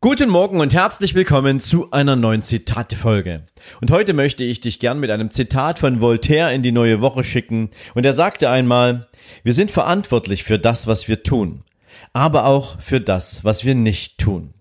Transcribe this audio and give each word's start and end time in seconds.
Guten 0.00 0.30
Morgen 0.30 0.60
und 0.60 0.74
herzlich 0.74 1.16
willkommen 1.16 1.58
zu 1.58 1.90
einer 1.90 2.14
neuen 2.14 2.42
Zitate-Folge. 2.42 3.42
Und 3.80 3.90
heute 3.90 4.12
möchte 4.12 4.44
ich 4.44 4.60
dich 4.60 4.78
gern 4.78 5.00
mit 5.00 5.10
einem 5.10 5.32
Zitat 5.32 5.80
von 5.80 6.00
Voltaire 6.00 6.54
in 6.54 6.62
die 6.62 6.70
neue 6.70 7.00
Woche 7.00 7.24
schicken. 7.24 7.70
Und 7.96 8.06
er 8.06 8.12
sagte 8.12 8.48
einmal, 8.48 9.08
wir 9.42 9.54
sind 9.54 9.72
verantwortlich 9.72 10.44
für 10.44 10.60
das, 10.60 10.86
was 10.86 11.08
wir 11.08 11.24
tun, 11.24 11.64
aber 12.12 12.44
auch 12.44 12.80
für 12.80 13.00
das, 13.00 13.42
was 13.42 13.64
wir 13.64 13.74
nicht 13.74 14.18
tun. 14.18 14.54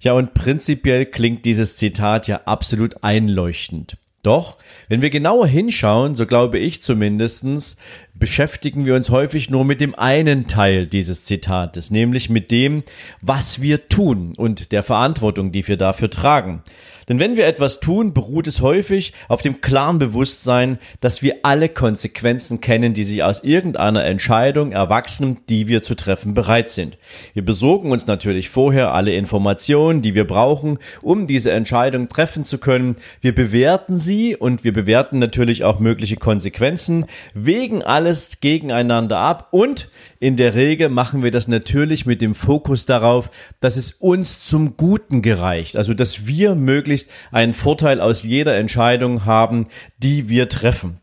Ja, 0.00 0.14
und 0.14 0.34
prinzipiell 0.34 1.06
klingt 1.06 1.44
dieses 1.44 1.76
Zitat 1.76 2.26
ja 2.26 2.40
absolut 2.46 3.04
einleuchtend. 3.04 3.96
Doch, 4.24 4.56
wenn 4.88 5.02
wir 5.02 5.10
genauer 5.10 5.46
hinschauen, 5.46 6.16
so 6.16 6.26
glaube 6.26 6.58
ich 6.58 6.82
zumindestens, 6.82 7.76
beschäftigen 8.14 8.86
wir 8.86 8.94
uns 8.94 9.10
häufig 9.10 9.50
nur 9.50 9.66
mit 9.66 9.82
dem 9.82 9.94
einen 9.94 10.46
Teil 10.46 10.86
dieses 10.86 11.24
Zitates, 11.24 11.90
nämlich 11.90 12.30
mit 12.30 12.50
dem, 12.50 12.84
was 13.20 13.60
wir 13.60 13.88
tun 13.88 14.32
und 14.38 14.72
der 14.72 14.82
Verantwortung, 14.82 15.52
die 15.52 15.68
wir 15.68 15.76
dafür 15.76 16.08
tragen. 16.08 16.62
Denn 17.08 17.18
wenn 17.18 17.36
wir 17.36 17.46
etwas 17.46 17.80
tun, 17.80 18.14
beruht 18.14 18.46
es 18.46 18.60
häufig 18.60 19.12
auf 19.28 19.42
dem 19.42 19.60
klaren 19.60 19.98
Bewusstsein, 19.98 20.78
dass 21.00 21.22
wir 21.22 21.36
alle 21.42 21.68
Konsequenzen 21.68 22.60
kennen, 22.60 22.94
die 22.94 23.04
sich 23.04 23.22
aus 23.22 23.42
irgendeiner 23.44 24.04
Entscheidung 24.04 24.72
erwachsen, 24.72 25.38
die 25.48 25.68
wir 25.68 25.82
zu 25.82 25.94
treffen 25.94 26.34
bereit 26.34 26.70
sind. 26.70 26.98
Wir 27.32 27.44
besorgen 27.44 27.92
uns 27.92 28.06
natürlich 28.06 28.48
vorher 28.48 28.92
alle 28.92 29.14
Informationen, 29.14 30.02
die 30.02 30.14
wir 30.14 30.26
brauchen, 30.26 30.78
um 31.02 31.26
diese 31.26 31.50
Entscheidung 31.52 32.08
treffen 32.08 32.44
zu 32.44 32.58
können. 32.58 32.96
Wir 33.20 33.34
bewerten 33.34 33.98
sie 33.98 34.36
und 34.36 34.64
wir 34.64 34.72
bewerten 34.72 35.18
natürlich 35.18 35.64
auch 35.64 35.78
mögliche 35.78 36.16
Konsequenzen, 36.16 37.06
wägen 37.34 37.82
alles 37.82 38.40
gegeneinander 38.40 39.18
ab 39.18 39.48
und 39.50 39.90
in 40.24 40.36
der 40.36 40.54
Regel 40.54 40.88
machen 40.88 41.22
wir 41.22 41.30
das 41.30 41.48
natürlich 41.48 42.06
mit 42.06 42.22
dem 42.22 42.34
Fokus 42.34 42.86
darauf, 42.86 43.30
dass 43.60 43.76
es 43.76 43.92
uns 43.92 44.42
zum 44.42 44.78
Guten 44.78 45.20
gereicht, 45.20 45.76
also 45.76 45.92
dass 45.92 46.26
wir 46.26 46.54
möglichst 46.54 47.10
einen 47.30 47.52
Vorteil 47.52 48.00
aus 48.00 48.22
jeder 48.22 48.56
Entscheidung 48.56 49.26
haben, 49.26 49.66
die 49.98 50.30
wir 50.30 50.48
treffen. 50.48 50.96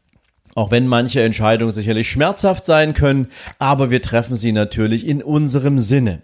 Auch 0.55 0.72
wenn 0.72 0.88
manche 0.88 1.22
Entscheidungen 1.22 1.72
sicherlich 1.72 2.09
schmerzhaft 2.09 2.66
sein 2.66 2.95
können, 2.95 3.27
aber 3.59 3.92
wir 3.92 4.02
treffen 4.02 4.36
sie 4.36 4.53
natürlich 4.53 5.05
in 5.05 5.22
unserem 5.22 5.77
Sinne. 5.77 6.23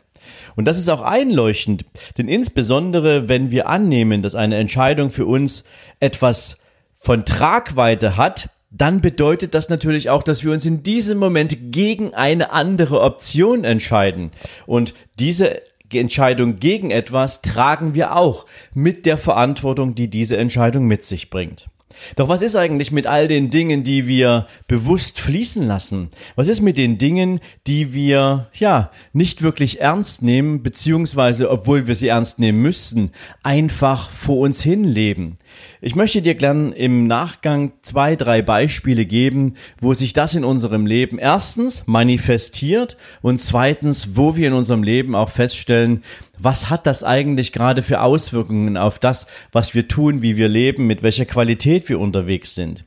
Und 0.56 0.66
das 0.66 0.80
ist 0.80 0.90
auch 0.90 1.04
einleuchtend, 1.04 1.86
denn 2.18 2.28
insbesondere 2.28 3.30
wenn 3.30 3.52
wir 3.52 3.70
annehmen, 3.70 4.24
dass 4.24 4.34
eine 4.34 4.58
Entscheidung 4.58 5.12
für 5.12 5.28
uns 5.28 5.66
etwas 6.00 6.58
von 6.98 7.26
Tragweite 7.26 8.18
hat, 8.18 8.50
dann 8.70 9.02
bedeutet 9.02 9.54
das 9.54 9.70
natürlich 9.70 10.10
auch, 10.10 10.24
dass 10.24 10.44
wir 10.44 10.52
uns 10.52 10.66
in 10.66 10.84
diesem 10.84 11.18
Moment 11.18 11.72
gegen 11.72 12.14
eine 12.14 12.52
andere 12.52 13.02
Option 13.02 13.64
entscheiden. 13.64 14.32
Und 14.66 14.94
diese 15.20 15.62
Entscheidung 15.92 16.58
gegen 16.58 16.92
etwas 16.92 17.42
tragen 17.42 17.96
wir 17.96 18.16
auch 18.16 18.46
mit 18.74 19.06
der 19.06 19.18
Verantwortung, 19.18 19.96
die 19.96 20.10
diese 20.10 20.38
Entscheidung 20.38 20.86
mit 20.86 21.06
sich 21.06 21.30
bringt. 21.30 21.68
Doch 22.16 22.30
was 22.30 22.42
ist 22.42 22.56
eigentlich 22.56 22.92
mit 22.92 23.08
all 23.08 23.28
den 23.28 23.50
Dingen, 23.50 23.84
die 23.84 24.08
wir 24.08 24.48
bewusst 24.68 25.20
fließen 25.20 25.66
lassen? 25.66 26.10
Was 26.36 26.48
ist 26.48 26.62
mit 26.62 26.78
den 26.78 26.98
Dingen, 26.98 27.40
die 27.68 27.94
wir, 27.94 28.48
ja, 28.54 28.92
nicht 29.14 29.42
wirklich 29.42 29.82
ernst 29.82 30.22
nehmen, 30.22 30.64
beziehungsweise, 30.64 31.50
obwohl 31.50 31.88
wir 31.88 31.96
sie 31.96 32.08
ernst 32.08 32.40
nehmen 32.40 32.62
müssten, 32.62 33.12
einfach 33.44 34.10
vor 34.10 34.40
uns 34.40 34.62
hinleben? 34.62 35.38
Ich 35.82 35.96
möchte 35.96 36.22
dir 36.22 36.36
gern 36.36 36.74
im 36.74 37.08
Nachgang 37.08 37.74
zwei, 37.82 38.16
drei 38.16 38.42
Beispiele 38.42 39.06
geben, 39.06 39.56
wo 39.80 39.94
sich 39.94 40.14
das 40.14 40.34
in 40.34 40.44
unserem 40.44 40.86
Leben 40.86 41.20
erstens 41.20 41.84
manifestiert 41.86 42.98
und 43.22 43.40
zweitens, 43.40 44.16
wo 44.16 44.36
wir 44.36 44.48
in 44.48 44.54
unserem 44.54 44.84
Leben 44.84 45.16
auch 45.16 45.30
feststellen, 45.30 46.04
was 46.40 46.70
hat 46.70 46.86
das 46.88 47.04
eigentlich 47.04 47.52
gerade 47.52 47.84
für 47.84 48.02
Auswirkungen 48.02 48.78
auf 48.78 49.00
das, 49.00 49.28
was 49.52 49.74
wir 49.74 49.88
tun, 49.88 50.22
wie 50.22 50.38
wir 50.38 50.48
leben, 50.48 50.88
mit 50.88 51.04
welcher 51.04 51.26
Qualität 51.26 51.90
wir 51.90 52.00
unterwegs 52.00 52.56
sind. 52.56 52.86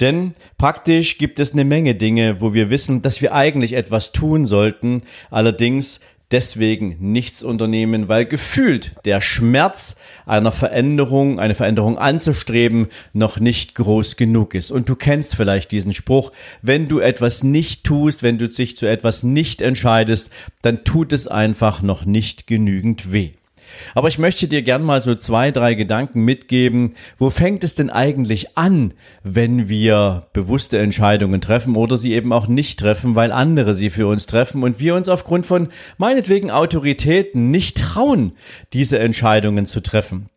Denn 0.00 0.32
praktisch 0.58 1.18
gibt 1.18 1.40
es 1.40 1.52
eine 1.52 1.64
Menge 1.64 1.94
Dinge, 1.94 2.40
wo 2.40 2.54
wir 2.54 2.70
wissen, 2.70 3.02
dass 3.02 3.20
wir 3.20 3.34
eigentlich 3.34 3.72
etwas 3.72 4.12
tun 4.12 4.46
sollten, 4.46 5.02
allerdings 5.30 6.00
deswegen 6.30 6.96
nichts 7.00 7.42
unternehmen, 7.42 8.08
weil 8.08 8.26
gefühlt 8.26 8.92
der 9.04 9.20
Schmerz 9.20 9.96
einer 10.26 10.52
Veränderung, 10.52 11.40
eine 11.40 11.54
Veränderung 11.54 11.98
anzustreben, 11.98 12.88
noch 13.12 13.40
nicht 13.40 13.74
groß 13.74 14.16
genug 14.16 14.54
ist. 14.54 14.70
Und 14.70 14.88
du 14.88 14.96
kennst 14.96 15.36
vielleicht 15.36 15.72
diesen 15.72 15.92
Spruch, 15.92 16.32
wenn 16.62 16.88
du 16.88 17.00
etwas 17.00 17.42
nicht 17.42 17.84
tust, 17.84 18.22
wenn 18.22 18.38
du 18.38 18.48
dich 18.48 18.76
zu 18.76 18.86
etwas 18.86 19.22
nicht 19.22 19.62
entscheidest, 19.62 20.30
dann 20.62 20.84
tut 20.84 21.12
es 21.12 21.26
einfach 21.26 21.82
noch 21.82 22.04
nicht 22.04 22.46
genügend 22.46 23.12
weh. 23.12 23.32
Aber 23.94 24.08
ich 24.08 24.18
möchte 24.18 24.48
dir 24.48 24.62
gern 24.62 24.82
mal 24.82 25.00
so 25.00 25.14
zwei, 25.14 25.50
drei 25.50 25.74
Gedanken 25.74 26.24
mitgeben. 26.24 26.94
Wo 27.18 27.30
fängt 27.30 27.64
es 27.64 27.74
denn 27.74 27.90
eigentlich 27.90 28.56
an, 28.56 28.94
wenn 29.22 29.68
wir 29.68 30.26
bewusste 30.32 30.78
Entscheidungen 30.78 31.40
treffen 31.40 31.76
oder 31.76 31.98
sie 31.98 32.14
eben 32.14 32.32
auch 32.32 32.46
nicht 32.46 32.78
treffen, 32.80 33.14
weil 33.14 33.32
andere 33.32 33.74
sie 33.74 33.90
für 33.90 34.06
uns 34.06 34.26
treffen 34.26 34.62
und 34.62 34.80
wir 34.80 34.94
uns 34.94 35.08
aufgrund 35.08 35.46
von 35.46 35.68
meinetwegen 35.98 36.50
Autoritäten 36.50 37.50
nicht 37.50 37.78
trauen, 37.78 38.32
diese 38.72 38.98
Entscheidungen 38.98 39.66
zu 39.66 39.80
treffen? 39.80 40.30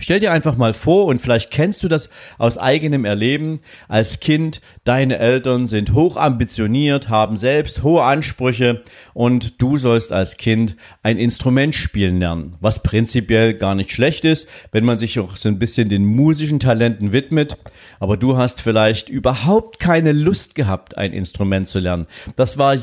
Stell 0.00 0.20
dir 0.20 0.32
einfach 0.32 0.56
mal 0.56 0.74
vor, 0.74 1.06
und 1.06 1.20
vielleicht 1.20 1.50
kennst 1.50 1.82
du 1.82 1.88
das 1.88 2.08
aus 2.38 2.56
eigenem 2.56 3.04
Erleben, 3.04 3.60
als 3.88 4.20
Kind, 4.20 4.60
deine 4.84 5.18
Eltern 5.18 5.66
sind 5.66 5.92
hoch 5.92 6.16
ambitioniert, 6.16 7.08
haben 7.08 7.36
selbst 7.36 7.82
hohe 7.82 8.04
Ansprüche 8.04 8.82
und 9.12 9.60
du 9.60 9.76
sollst 9.76 10.12
als 10.12 10.36
Kind 10.36 10.76
ein 11.02 11.18
Instrument 11.18 11.74
spielen 11.74 12.20
lernen, 12.20 12.54
was 12.60 12.82
prinzipiell 12.82 13.54
gar 13.54 13.74
nicht 13.74 13.90
schlecht 13.90 14.24
ist, 14.24 14.46
wenn 14.70 14.84
man 14.84 14.98
sich 14.98 15.18
auch 15.18 15.36
so 15.36 15.48
ein 15.48 15.58
bisschen 15.58 15.88
den 15.88 16.04
musischen 16.04 16.60
Talenten 16.60 17.12
widmet, 17.12 17.56
aber 17.98 18.16
du 18.16 18.36
hast 18.36 18.60
vielleicht 18.60 19.08
überhaupt 19.08 19.80
keine 19.80 20.12
Lust 20.12 20.54
gehabt, 20.54 20.96
ein 20.96 21.12
Instrument 21.12 21.66
zu 21.66 21.80
lernen. 21.80 22.06
Das 22.36 22.56
war 22.56 22.76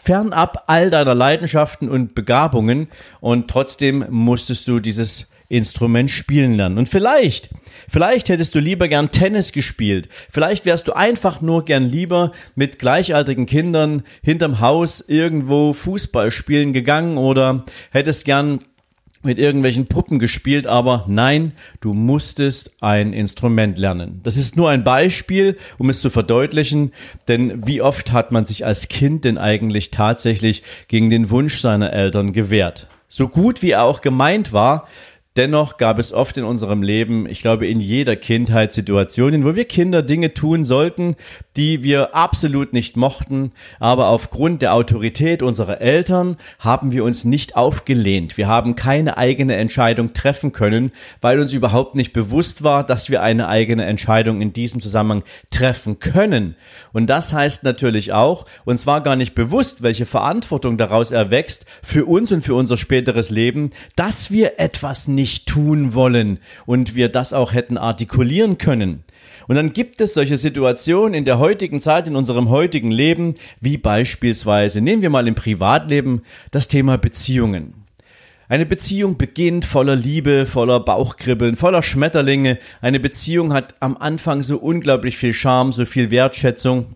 fernab 0.00 0.64
all 0.68 0.90
deiner 0.90 1.14
Leidenschaften 1.16 1.88
und 1.88 2.14
Begabungen 2.14 2.88
und 3.20 3.48
trotzdem 3.48 4.04
musstest 4.10 4.68
du 4.68 4.78
dieses 4.78 5.26
Instrument 5.50 6.10
spielen 6.10 6.54
lernen. 6.54 6.78
Und 6.78 6.88
vielleicht, 6.88 7.50
vielleicht 7.88 8.28
hättest 8.28 8.54
du 8.54 8.60
lieber 8.60 8.88
gern 8.88 9.10
Tennis 9.10 9.52
gespielt. 9.52 10.08
Vielleicht 10.30 10.64
wärst 10.64 10.88
du 10.88 10.92
einfach 10.92 11.40
nur 11.40 11.64
gern 11.64 11.90
lieber 11.90 12.30
mit 12.54 12.78
gleichaltrigen 12.78 13.46
Kindern 13.46 14.04
hinterm 14.22 14.60
Haus 14.60 15.04
irgendwo 15.06 15.72
Fußball 15.72 16.30
spielen 16.30 16.72
gegangen 16.72 17.18
oder 17.18 17.64
hättest 17.90 18.24
gern 18.24 18.60
mit 19.22 19.38
irgendwelchen 19.38 19.86
Puppen 19.86 20.18
gespielt, 20.18 20.66
aber 20.66 21.04
nein, 21.06 21.52
du 21.80 21.92
musstest 21.92 22.72
ein 22.80 23.12
Instrument 23.12 23.76
lernen. 23.76 24.20
Das 24.22 24.36
ist 24.36 24.56
nur 24.56 24.70
ein 24.70 24.82
Beispiel, 24.82 25.58
um 25.78 25.90
es 25.90 26.00
zu 26.00 26.08
verdeutlichen, 26.08 26.92
denn 27.28 27.66
wie 27.66 27.82
oft 27.82 28.12
hat 28.12 28.32
man 28.32 28.46
sich 28.46 28.64
als 28.64 28.88
Kind 28.88 29.24
denn 29.26 29.36
eigentlich 29.36 29.90
tatsächlich 29.90 30.62
gegen 30.88 31.10
den 31.10 31.28
Wunsch 31.28 31.58
seiner 31.58 31.92
Eltern 31.92 32.32
gewehrt? 32.32 32.86
So 33.08 33.28
gut 33.28 33.60
wie 33.60 33.72
er 33.72 33.82
auch 33.82 34.00
gemeint 34.00 34.52
war, 34.52 34.86
Dennoch 35.36 35.76
gab 35.76 36.00
es 36.00 36.12
oft 36.12 36.36
in 36.38 36.42
unserem 36.42 36.82
Leben, 36.82 37.28
ich 37.28 37.40
glaube 37.40 37.68
in 37.68 37.78
jeder 37.78 38.16
Kindheit 38.16 38.72
Situationen, 38.72 39.44
wo 39.44 39.54
wir 39.54 39.64
Kinder 39.64 40.02
Dinge 40.02 40.34
tun 40.34 40.64
sollten, 40.64 41.14
die 41.56 41.84
wir 41.84 42.16
absolut 42.16 42.72
nicht 42.72 42.96
mochten, 42.96 43.52
aber 43.78 44.08
aufgrund 44.08 44.60
der 44.60 44.74
Autorität 44.74 45.44
unserer 45.44 45.80
Eltern 45.80 46.36
haben 46.58 46.90
wir 46.90 47.04
uns 47.04 47.24
nicht 47.24 47.54
aufgelehnt. 47.54 48.38
Wir 48.38 48.48
haben 48.48 48.74
keine 48.74 49.18
eigene 49.18 49.54
Entscheidung 49.54 50.14
treffen 50.14 50.50
können, 50.50 50.90
weil 51.20 51.38
uns 51.38 51.52
überhaupt 51.52 51.94
nicht 51.94 52.12
bewusst 52.12 52.64
war, 52.64 52.84
dass 52.84 53.08
wir 53.08 53.22
eine 53.22 53.46
eigene 53.46 53.84
Entscheidung 53.84 54.40
in 54.40 54.52
diesem 54.52 54.80
Zusammenhang 54.80 55.22
treffen 55.50 56.00
können. 56.00 56.56
Und 56.92 57.06
das 57.06 57.32
heißt 57.32 57.62
natürlich 57.62 58.12
auch, 58.12 58.46
uns 58.64 58.84
war 58.84 59.00
gar 59.00 59.14
nicht 59.14 59.36
bewusst, 59.36 59.84
welche 59.84 60.06
Verantwortung 60.06 60.76
daraus 60.76 61.12
erwächst 61.12 61.66
für 61.84 62.06
uns 62.06 62.32
und 62.32 62.40
für 62.40 62.56
unser 62.56 62.76
späteres 62.76 63.30
Leben, 63.30 63.70
dass 63.94 64.32
wir 64.32 64.58
etwas 64.58 65.06
nicht 65.06 65.19
nicht 65.20 65.46
tun 65.46 65.92
wollen 65.92 66.38
und 66.64 66.94
wir 66.94 67.10
das 67.10 67.34
auch 67.34 67.52
hätten 67.52 67.76
artikulieren 67.76 68.56
können. 68.56 69.04
Und 69.48 69.56
dann 69.56 69.74
gibt 69.74 70.00
es 70.00 70.14
solche 70.14 70.38
Situationen 70.38 71.12
in 71.12 71.26
der 71.26 71.38
heutigen 71.38 71.80
Zeit, 71.80 72.08
in 72.08 72.16
unserem 72.16 72.48
heutigen 72.48 72.90
Leben, 72.90 73.34
wie 73.60 73.76
beispielsweise, 73.76 74.80
nehmen 74.80 75.02
wir 75.02 75.10
mal 75.10 75.28
im 75.28 75.34
Privatleben 75.34 76.22
das 76.52 76.68
Thema 76.68 76.96
Beziehungen. 76.96 77.74
Eine 78.48 78.64
Beziehung 78.64 79.18
beginnt 79.18 79.66
voller 79.66 79.94
Liebe, 79.94 80.46
voller 80.46 80.80
Bauchkribbeln, 80.80 81.56
voller 81.56 81.82
Schmetterlinge. 81.82 82.58
Eine 82.80 82.98
Beziehung 82.98 83.52
hat 83.52 83.74
am 83.80 83.96
Anfang 83.96 84.42
so 84.42 84.56
unglaublich 84.56 85.18
viel 85.18 85.34
Charme, 85.34 85.72
so 85.72 85.84
viel 85.84 86.10
Wertschätzung 86.10 86.86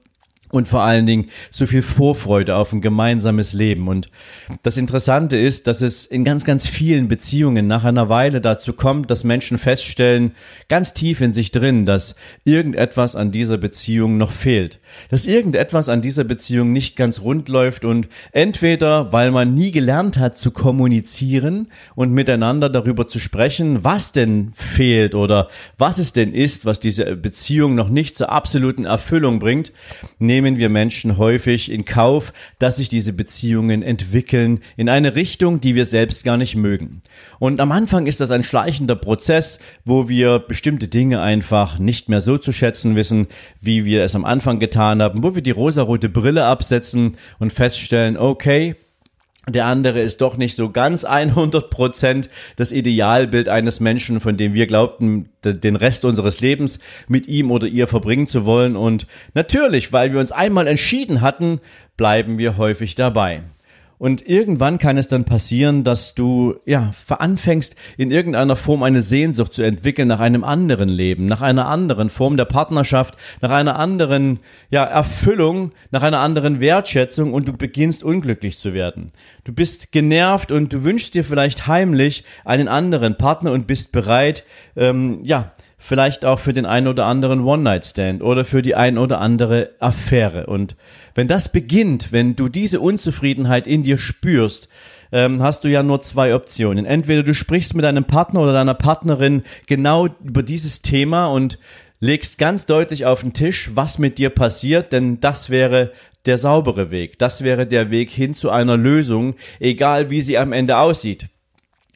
und 0.54 0.68
vor 0.68 0.82
allen 0.82 1.04
Dingen 1.04 1.30
so 1.50 1.66
viel 1.66 1.82
Vorfreude 1.82 2.56
auf 2.56 2.72
ein 2.72 2.80
gemeinsames 2.80 3.52
Leben. 3.52 3.88
Und 3.88 4.08
das 4.62 4.76
Interessante 4.76 5.36
ist, 5.36 5.66
dass 5.66 5.82
es 5.82 6.06
in 6.06 6.24
ganz, 6.24 6.44
ganz 6.44 6.66
vielen 6.66 7.08
Beziehungen 7.08 7.66
nach 7.66 7.84
einer 7.84 8.08
Weile 8.08 8.40
dazu 8.40 8.72
kommt, 8.72 9.10
dass 9.10 9.24
Menschen 9.24 9.58
feststellen, 9.58 10.32
ganz 10.68 10.94
tief 10.94 11.20
in 11.20 11.32
sich 11.32 11.50
drin, 11.50 11.86
dass 11.86 12.14
irgendetwas 12.44 13.16
an 13.16 13.32
dieser 13.32 13.58
Beziehung 13.58 14.16
noch 14.16 14.30
fehlt. 14.30 14.80
Dass 15.10 15.26
irgendetwas 15.26 15.88
an 15.88 16.02
dieser 16.02 16.24
Beziehung 16.24 16.72
nicht 16.72 16.96
ganz 16.96 17.20
rund 17.20 17.48
läuft 17.48 17.84
und 17.84 18.08
entweder, 18.32 19.12
weil 19.12 19.32
man 19.32 19.54
nie 19.54 19.72
gelernt 19.72 20.18
hat 20.18 20.38
zu 20.38 20.52
kommunizieren 20.52 21.68
und 21.96 22.12
miteinander 22.12 22.70
darüber 22.70 23.08
zu 23.08 23.18
sprechen, 23.18 23.82
was 23.82 24.12
denn 24.12 24.52
fehlt 24.54 25.16
oder 25.16 25.48
was 25.78 25.98
es 25.98 26.12
denn 26.12 26.32
ist, 26.32 26.64
was 26.64 26.78
diese 26.78 27.16
Beziehung 27.16 27.74
noch 27.74 27.88
nicht 27.88 28.16
zur 28.16 28.30
absoluten 28.30 28.84
Erfüllung 28.84 29.40
bringt, 29.40 29.72
nehmen 30.18 30.43
nehmen 30.44 30.58
wir 30.58 30.68
Menschen 30.68 31.18
häufig 31.18 31.70
in 31.70 31.84
Kauf, 31.84 32.32
dass 32.58 32.76
sich 32.76 32.88
diese 32.88 33.12
Beziehungen 33.12 33.82
entwickeln 33.82 34.60
in 34.76 34.88
eine 34.88 35.16
Richtung, 35.16 35.60
die 35.60 35.74
wir 35.74 35.86
selbst 35.86 36.24
gar 36.24 36.36
nicht 36.36 36.54
mögen. 36.54 37.02
Und 37.40 37.60
am 37.60 37.72
Anfang 37.72 38.06
ist 38.06 38.20
das 38.20 38.30
ein 38.30 38.44
schleichender 38.44 38.94
Prozess, 38.94 39.58
wo 39.84 40.08
wir 40.08 40.38
bestimmte 40.38 40.86
Dinge 40.86 41.20
einfach 41.20 41.78
nicht 41.78 42.08
mehr 42.08 42.20
so 42.20 42.38
zu 42.38 42.52
schätzen 42.52 42.94
wissen, 42.94 43.26
wie 43.60 43.84
wir 43.84 44.04
es 44.04 44.14
am 44.14 44.24
Anfang 44.24 44.60
getan 44.60 45.02
haben, 45.02 45.24
wo 45.24 45.34
wir 45.34 45.42
die 45.42 45.50
rosarote 45.50 46.08
Brille 46.08 46.44
absetzen 46.44 47.16
und 47.38 47.52
feststellen, 47.52 48.16
okay, 48.16 48.76
der 49.48 49.66
andere 49.66 50.00
ist 50.00 50.20
doch 50.20 50.36
nicht 50.36 50.54
so 50.54 50.70
ganz 50.70 51.04
100 51.04 51.68
Prozent 51.68 52.30
das 52.56 52.72
Idealbild 52.72 53.48
eines 53.48 53.78
Menschen, 53.78 54.20
von 54.20 54.36
dem 54.36 54.54
wir 54.54 54.66
glaubten, 54.66 55.28
den 55.44 55.76
Rest 55.76 56.04
unseres 56.04 56.40
Lebens 56.40 56.78
mit 57.08 57.28
ihm 57.28 57.50
oder 57.50 57.66
ihr 57.66 57.86
verbringen 57.86 58.26
zu 58.26 58.46
wollen. 58.46 58.74
Und 58.74 59.06
natürlich, 59.34 59.92
weil 59.92 60.12
wir 60.12 60.20
uns 60.20 60.32
einmal 60.32 60.66
entschieden 60.66 61.20
hatten, 61.20 61.60
bleiben 61.96 62.38
wir 62.38 62.56
häufig 62.56 62.94
dabei. 62.94 63.42
Und 64.04 64.28
irgendwann 64.28 64.78
kann 64.78 64.98
es 64.98 65.08
dann 65.08 65.24
passieren, 65.24 65.82
dass 65.82 66.14
du, 66.14 66.56
ja, 66.66 66.92
veranfängst, 66.92 67.74
in 67.96 68.10
irgendeiner 68.10 68.54
Form 68.54 68.82
eine 68.82 69.00
Sehnsucht 69.00 69.54
zu 69.54 69.62
entwickeln 69.62 70.08
nach 70.08 70.20
einem 70.20 70.44
anderen 70.44 70.90
Leben, 70.90 71.24
nach 71.24 71.40
einer 71.40 71.68
anderen 71.68 72.10
Form 72.10 72.36
der 72.36 72.44
Partnerschaft, 72.44 73.16
nach 73.40 73.50
einer 73.50 73.78
anderen, 73.78 74.40
ja, 74.68 74.84
Erfüllung, 74.84 75.72
nach 75.90 76.02
einer 76.02 76.20
anderen 76.20 76.60
Wertschätzung 76.60 77.32
und 77.32 77.48
du 77.48 77.54
beginnst 77.54 78.04
unglücklich 78.04 78.58
zu 78.58 78.74
werden. 78.74 79.10
Du 79.44 79.54
bist 79.54 79.90
genervt 79.90 80.52
und 80.52 80.70
du 80.74 80.84
wünschst 80.84 81.14
dir 81.14 81.24
vielleicht 81.24 81.66
heimlich 81.66 82.24
einen 82.44 82.68
anderen 82.68 83.16
Partner 83.16 83.52
und 83.52 83.66
bist 83.66 83.90
bereit, 83.90 84.44
ähm, 84.76 85.20
ja, 85.22 85.54
vielleicht 85.84 86.24
auch 86.24 86.38
für 86.38 86.54
den 86.54 86.64
einen 86.64 86.88
oder 86.88 87.04
anderen 87.04 87.40
One-Night-Stand 87.40 88.22
oder 88.22 88.46
für 88.46 88.62
die 88.62 88.74
ein 88.74 88.96
oder 88.96 89.20
andere 89.20 89.72
Affäre. 89.80 90.46
Und 90.46 90.76
wenn 91.14 91.28
das 91.28 91.52
beginnt, 91.52 92.10
wenn 92.10 92.36
du 92.36 92.48
diese 92.48 92.80
Unzufriedenheit 92.80 93.66
in 93.66 93.82
dir 93.82 93.98
spürst, 93.98 94.68
ähm, 95.12 95.42
hast 95.42 95.62
du 95.62 95.68
ja 95.68 95.82
nur 95.82 96.00
zwei 96.00 96.34
Optionen. 96.34 96.86
Entweder 96.86 97.22
du 97.22 97.34
sprichst 97.34 97.74
mit 97.74 97.84
deinem 97.84 98.06
Partner 98.06 98.40
oder 98.40 98.54
deiner 98.54 98.72
Partnerin 98.72 99.42
genau 99.66 100.08
über 100.24 100.42
dieses 100.42 100.80
Thema 100.80 101.26
und 101.26 101.58
legst 102.00 102.38
ganz 102.38 102.64
deutlich 102.64 103.04
auf 103.04 103.20
den 103.20 103.34
Tisch, 103.34 103.70
was 103.74 103.98
mit 103.98 104.16
dir 104.16 104.30
passiert, 104.30 104.90
denn 104.90 105.20
das 105.20 105.50
wäre 105.50 105.92
der 106.24 106.38
saubere 106.38 106.90
Weg. 106.90 107.18
Das 107.18 107.44
wäre 107.44 107.66
der 107.66 107.90
Weg 107.90 108.08
hin 108.08 108.32
zu 108.32 108.48
einer 108.48 108.78
Lösung, 108.78 109.34
egal 109.60 110.08
wie 110.08 110.22
sie 110.22 110.38
am 110.38 110.54
Ende 110.54 110.78
aussieht. 110.78 111.28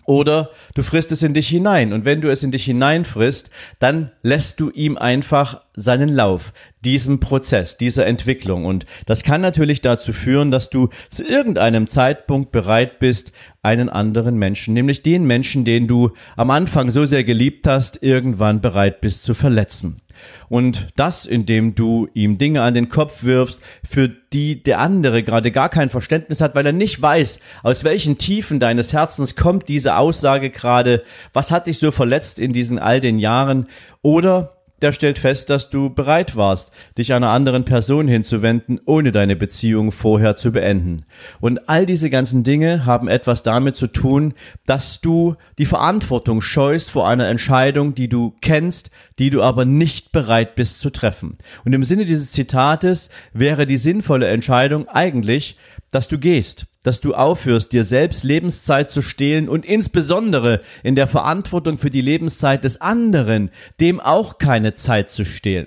Oder 0.08 0.52
du 0.72 0.82
frisst 0.82 1.12
es 1.12 1.22
in 1.22 1.34
dich 1.34 1.48
hinein. 1.48 1.92
Und 1.92 2.06
wenn 2.06 2.22
du 2.22 2.30
es 2.30 2.42
in 2.42 2.50
dich 2.50 2.64
hineinfrisst, 2.64 3.50
dann 3.78 4.10
lässt 4.22 4.58
du 4.58 4.70
ihm 4.70 4.96
einfach 4.96 5.60
seinen 5.74 6.08
Lauf, 6.08 6.54
diesem 6.82 7.20
Prozess, 7.20 7.76
dieser 7.76 8.06
Entwicklung. 8.06 8.64
Und 8.64 8.86
das 9.04 9.22
kann 9.22 9.42
natürlich 9.42 9.82
dazu 9.82 10.14
führen, 10.14 10.50
dass 10.50 10.70
du 10.70 10.88
zu 11.10 11.24
irgendeinem 11.24 11.88
Zeitpunkt 11.88 12.52
bereit 12.52 13.00
bist, 13.00 13.32
einen 13.60 13.90
anderen 13.90 14.38
Menschen, 14.38 14.72
nämlich 14.72 15.02
den 15.02 15.26
Menschen, 15.26 15.66
den 15.66 15.86
du 15.86 16.12
am 16.36 16.50
Anfang 16.50 16.88
so 16.88 17.04
sehr 17.04 17.22
geliebt 17.22 17.66
hast, 17.66 18.02
irgendwann 18.02 18.62
bereit 18.62 19.02
bist 19.02 19.24
zu 19.24 19.34
verletzen. 19.34 20.00
Und 20.48 20.88
das, 20.96 21.24
indem 21.24 21.74
du 21.74 22.08
ihm 22.14 22.38
Dinge 22.38 22.62
an 22.62 22.74
den 22.74 22.88
Kopf 22.88 23.22
wirfst, 23.22 23.60
für 23.88 24.08
die 24.08 24.62
der 24.62 24.78
andere 24.78 25.22
gerade 25.22 25.50
gar 25.50 25.68
kein 25.68 25.88
Verständnis 25.88 26.40
hat, 26.40 26.54
weil 26.54 26.66
er 26.66 26.72
nicht 26.72 27.00
weiß, 27.00 27.38
aus 27.62 27.84
welchen 27.84 28.18
Tiefen 28.18 28.60
deines 28.60 28.92
Herzens 28.92 29.36
kommt 29.36 29.68
diese 29.68 29.96
Aussage 29.96 30.50
gerade, 30.50 31.02
was 31.32 31.50
hat 31.50 31.66
dich 31.66 31.78
so 31.78 31.90
verletzt 31.90 32.38
in 32.38 32.52
diesen 32.52 32.78
all 32.78 33.00
den 33.00 33.18
Jahren, 33.18 33.66
oder 34.02 34.57
der 34.82 34.92
stellt 34.92 35.18
fest, 35.18 35.50
dass 35.50 35.70
du 35.70 35.90
bereit 35.90 36.36
warst, 36.36 36.72
dich 36.96 37.12
einer 37.12 37.30
anderen 37.30 37.64
Person 37.64 38.08
hinzuwenden, 38.08 38.80
ohne 38.84 39.12
deine 39.12 39.36
Beziehung 39.36 39.92
vorher 39.92 40.36
zu 40.36 40.52
beenden. 40.52 41.04
Und 41.40 41.68
all 41.68 41.86
diese 41.86 42.10
ganzen 42.10 42.44
Dinge 42.44 42.86
haben 42.86 43.08
etwas 43.08 43.42
damit 43.42 43.76
zu 43.76 43.86
tun, 43.88 44.34
dass 44.66 45.00
du 45.00 45.36
die 45.58 45.66
Verantwortung 45.66 46.40
scheust 46.40 46.90
vor 46.90 47.08
einer 47.08 47.28
Entscheidung, 47.28 47.94
die 47.94 48.08
du 48.08 48.34
kennst, 48.40 48.90
die 49.18 49.30
du 49.30 49.42
aber 49.42 49.64
nicht 49.64 50.12
bereit 50.12 50.54
bist 50.54 50.80
zu 50.80 50.90
treffen. 50.90 51.38
Und 51.64 51.72
im 51.72 51.84
Sinne 51.84 52.04
dieses 52.04 52.32
Zitates 52.32 53.08
wäre 53.32 53.66
die 53.66 53.76
sinnvolle 53.76 54.28
Entscheidung 54.28 54.88
eigentlich, 54.88 55.56
dass 55.90 56.08
du 56.08 56.18
gehst, 56.18 56.66
dass 56.88 57.02
du 57.02 57.12
aufhörst, 57.12 57.74
dir 57.74 57.84
selbst 57.84 58.24
Lebenszeit 58.24 58.90
zu 58.90 59.02
stehlen 59.02 59.50
und 59.50 59.66
insbesondere 59.66 60.62
in 60.82 60.94
der 60.94 61.06
Verantwortung 61.06 61.76
für 61.76 61.90
die 61.90 62.00
Lebenszeit 62.00 62.64
des 62.64 62.80
anderen, 62.80 63.50
dem 63.78 64.00
auch 64.00 64.38
keine 64.38 64.72
Zeit 64.72 65.10
zu 65.10 65.26
stehlen. 65.26 65.66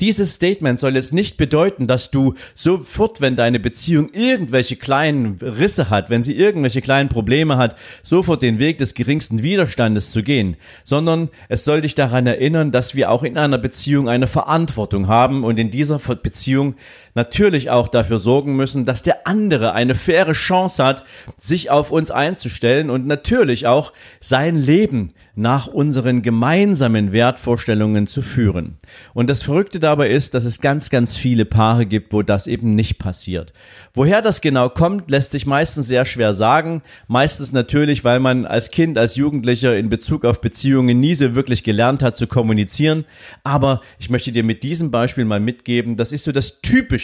Dieses 0.00 0.34
Statement 0.34 0.78
soll 0.78 0.96
jetzt 0.96 1.12
nicht 1.12 1.36
bedeuten, 1.36 1.86
dass 1.86 2.10
du 2.10 2.34
sofort, 2.54 3.20
wenn 3.20 3.36
deine 3.36 3.60
Beziehung 3.60 4.10
irgendwelche 4.12 4.76
kleinen 4.76 5.38
Risse 5.40 5.90
hat, 5.90 6.10
wenn 6.10 6.22
sie 6.22 6.34
irgendwelche 6.34 6.82
kleinen 6.82 7.08
Probleme 7.08 7.56
hat, 7.56 7.76
sofort 8.02 8.42
den 8.42 8.58
Weg 8.58 8.78
des 8.78 8.94
geringsten 8.94 9.42
Widerstandes 9.42 10.10
zu 10.10 10.22
gehen, 10.22 10.56
sondern 10.84 11.30
es 11.48 11.64
soll 11.64 11.80
dich 11.80 11.94
daran 11.94 12.26
erinnern, 12.26 12.70
dass 12.70 12.94
wir 12.94 13.10
auch 13.10 13.22
in 13.22 13.38
einer 13.38 13.58
Beziehung 13.58 14.08
eine 14.08 14.26
Verantwortung 14.26 15.08
haben 15.08 15.44
und 15.44 15.58
in 15.58 15.70
dieser 15.70 15.98
Beziehung 15.98 16.74
natürlich 17.14 17.70
auch 17.70 17.88
dafür 17.88 18.18
sorgen 18.18 18.56
müssen, 18.56 18.84
dass 18.84 19.02
der 19.02 19.26
andere 19.26 19.72
eine 19.72 19.94
faire 19.94 20.32
Chance 20.32 20.84
hat, 20.84 21.04
sich 21.38 21.70
auf 21.70 21.90
uns 21.90 22.10
einzustellen 22.10 22.90
und 22.90 23.06
natürlich 23.06 23.66
auch 23.66 23.92
sein 24.20 24.56
Leben 24.56 25.08
nach 25.34 25.66
unseren 25.66 26.20
gemeinsamen 26.20 27.12
Wertvorstellungen 27.12 28.06
zu 28.06 28.20
führen. 28.20 28.76
Und 29.14 29.30
das 29.30 29.42
Verrückte 29.42 29.80
dabei 29.80 30.10
ist, 30.10 30.34
dass 30.34 30.44
es 30.44 30.60
ganz, 30.60 30.90
ganz 30.90 31.16
viele 31.16 31.46
Paare 31.46 31.86
gibt, 31.86 32.12
wo 32.12 32.22
das 32.22 32.46
eben 32.46 32.74
nicht 32.74 32.98
passiert. 32.98 33.54
Woher 33.94 34.20
das 34.20 34.42
genau 34.42 34.68
kommt, 34.68 35.10
lässt 35.10 35.32
sich 35.32 35.46
meistens 35.46 35.86
sehr 35.86 36.04
schwer 36.04 36.34
sagen. 36.34 36.82
Meistens 37.08 37.50
natürlich, 37.50 38.04
weil 38.04 38.20
man 38.20 38.44
als 38.44 38.70
Kind, 38.70 38.98
als 38.98 39.16
Jugendlicher 39.16 39.76
in 39.76 39.88
Bezug 39.88 40.26
auf 40.26 40.42
Beziehungen 40.42 41.00
nie 41.00 41.14
so 41.14 41.34
wirklich 41.34 41.64
gelernt 41.64 42.02
hat 42.02 42.16
zu 42.16 42.26
kommunizieren. 42.26 43.06
Aber 43.42 43.80
ich 43.98 44.10
möchte 44.10 44.32
dir 44.32 44.44
mit 44.44 44.62
diesem 44.62 44.90
Beispiel 44.90 45.24
mal 45.24 45.40
mitgeben, 45.40 45.96
das 45.96 46.12
ist 46.12 46.24
so 46.24 46.32
das 46.32 46.60
typische 46.60 47.01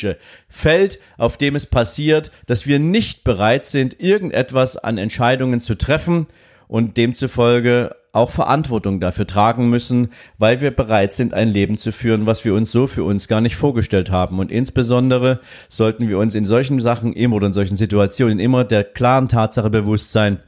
Feld, 0.49 0.99
auf 1.17 1.37
dem 1.37 1.55
es 1.55 1.67
passiert, 1.67 2.31
dass 2.47 2.67
wir 2.67 2.79
nicht 2.79 3.25
bereit 3.25 3.67
sind, 3.67 4.01
irgendetwas 4.01 4.77
an 4.77 4.99
Entscheidungen 4.99 5.61
zu 5.61 5.77
treffen 5.77 6.27
und 6.69 6.97
demzufolge 6.97 7.95
auch 8.13 8.31
Verantwortung 8.31 9.01
dafür 9.01 9.27
tragen 9.27 9.69
müssen, 9.71 10.09
weil 10.39 10.61
wir 10.61 10.71
bereit 10.71 11.15
sind, 11.15 11.35
ein 11.35 11.49
Leben 11.49 11.79
zu 11.79 11.93
führen, 11.93 12.27
was 12.27 12.45
wir 12.45 12.55
uns 12.55 12.73
so 12.73 12.87
für 12.87 13.05
uns 13.05 13.29
gar 13.29 13.41
nicht 13.41 13.57
vorgestellt 13.57 14.11
haben. 14.11 14.39
Und 14.39 14.51
insbesondere 14.51 15.41
sollten 15.69 16.09
wir 16.09 16.19
uns 16.19 16.35
in 16.35 16.45
solchen 16.45 16.81
Sachen 16.81 17.13
immer 17.13 17.37
oder 17.37 17.49
in 17.49 17.53
solchen 17.53 17.77
Situationen 17.77 18.39
immer 18.39 18.65
der 18.65 18.85
klaren 18.85 19.29
Tatsache 19.29 19.71
bewusst 19.71 20.13
sein, 20.13 20.41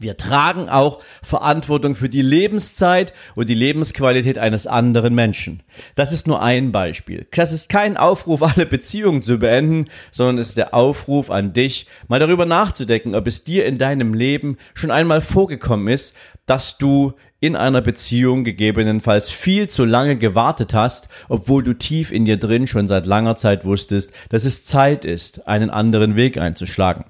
wir 0.00 0.16
tragen 0.16 0.68
auch 0.68 1.00
Verantwortung 1.22 1.94
für 1.94 2.08
die 2.08 2.22
Lebenszeit 2.22 3.12
und 3.34 3.48
die 3.48 3.54
Lebensqualität 3.54 4.38
eines 4.38 4.66
anderen 4.66 5.14
Menschen. 5.14 5.62
Das 5.94 6.12
ist 6.12 6.26
nur 6.26 6.42
ein 6.42 6.72
Beispiel. 6.72 7.26
Das 7.34 7.52
ist 7.52 7.68
kein 7.68 7.96
Aufruf, 7.96 8.42
alle 8.56 8.66
Beziehungen 8.66 9.22
zu 9.22 9.38
beenden, 9.38 9.88
sondern 10.10 10.38
es 10.38 10.50
ist 10.50 10.56
der 10.56 10.74
Aufruf 10.74 11.30
an 11.30 11.52
dich, 11.52 11.86
mal 12.08 12.20
darüber 12.20 12.46
nachzudenken, 12.46 13.14
ob 13.14 13.26
es 13.26 13.44
dir 13.44 13.66
in 13.66 13.78
deinem 13.78 14.14
Leben 14.14 14.56
schon 14.74 14.90
einmal 14.90 15.20
vorgekommen 15.20 15.88
ist, 15.88 16.14
dass 16.46 16.78
du 16.78 17.14
in 17.40 17.54
einer 17.54 17.80
Beziehung 17.80 18.42
gegebenenfalls 18.42 19.30
viel 19.30 19.68
zu 19.68 19.84
lange 19.84 20.16
gewartet 20.16 20.74
hast, 20.74 21.08
obwohl 21.28 21.62
du 21.62 21.72
tief 21.72 22.10
in 22.10 22.24
dir 22.24 22.36
drin 22.36 22.66
schon 22.66 22.88
seit 22.88 23.06
langer 23.06 23.36
Zeit 23.36 23.64
wusstest, 23.64 24.10
dass 24.30 24.44
es 24.44 24.64
Zeit 24.64 25.04
ist, 25.04 25.46
einen 25.46 25.70
anderen 25.70 26.16
Weg 26.16 26.38
einzuschlagen. 26.38 27.04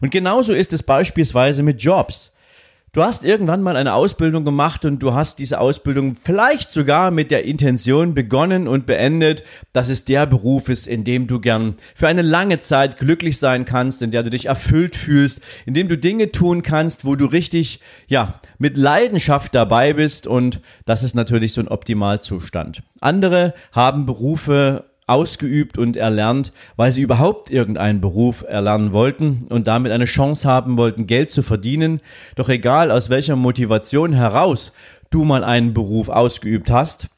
Und 0.00 0.10
genauso 0.10 0.54
ist 0.54 0.72
es 0.72 0.82
beispielsweise 0.82 1.62
mit 1.62 1.82
Jobs. 1.82 2.33
Du 2.94 3.02
hast 3.02 3.24
irgendwann 3.24 3.60
mal 3.60 3.76
eine 3.76 3.92
Ausbildung 3.92 4.44
gemacht 4.44 4.84
und 4.84 5.00
du 5.00 5.14
hast 5.14 5.40
diese 5.40 5.58
Ausbildung 5.58 6.14
vielleicht 6.14 6.70
sogar 6.70 7.10
mit 7.10 7.32
der 7.32 7.44
Intention 7.44 8.14
begonnen 8.14 8.68
und 8.68 8.86
beendet, 8.86 9.42
dass 9.72 9.88
es 9.88 10.04
der 10.04 10.26
Beruf 10.26 10.68
ist, 10.68 10.86
in 10.86 11.02
dem 11.02 11.26
du 11.26 11.40
gern 11.40 11.74
für 11.96 12.06
eine 12.06 12.22
lange 12.22 12.60
Zeit 12.60 12.96
glücklich 12.96 13.40
sein 13.40 13.64
kannst, 13.64 14.00
in 14.00 14.12
der 14.12 14.22
du 14.22 14.30
dich 14.30 14.46
erfüllt 14.46 14.94
fühlst, 14.94 15.40
in 15.66 15.74
dem 15.74 15.88
du 15.88 15.98
Dinge 15.98 16.30
tun 16.30 16.62
kannst, 16.62 17.04
wo 17.04 17.16
du 17.16 17.26
richtig, 17.26 17.80
ja, 18.06 18.38
mit 18.58 18.76
Leidenschaft 18.76 19.56
dabei 19.56 19.94
bist 19.94 20.28
und 20.28 20.60
das 20.84 21.02
ist 21.02 21.16
natürlich 21.16 21.52
so 21.52 21.60
ein 21.60 21.66
Optimalzustand. 21.66 22.84
Andere 23.00 23.54
haben 23.72 24.06
Berufe 24.06 24.84
ausgeübt 25.06 25.78
und 25.78 25.96
erlernt, 25.96 26.52
weil 26.76 26.92
sie 26.92 27.02
überhaupt 27.02 27.50
irgendeinen 27.50 28.00
Beruf 28.00 28.44
erlernen 28.46 28.92
wollten 28.92 29.44
und 29.50 29.66
damit 29.66 29.92
eine 29.92 30.06
Chance 30.06 30.48
haben 30.48 30.76
wollten, 30.76 31.06
Geld 31.06 31.30
zu 31.30 31.42
verdienen. 31.42 32.00
Doch 32.36 32.48
egal 32.48 32.90
aus 32.90 33.10
welcher 33.10 33.36
Motivation 33.36 34.12
heraus 34.12 34.72
du 35.10 35.24
mal 35.24 35.44
einen 35.44 35.74
Beruf 35.74 36.08
ausgeübt 36.08 36.70
hast, 36.70 37.08